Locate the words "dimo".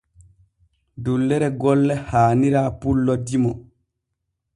3.27-3.53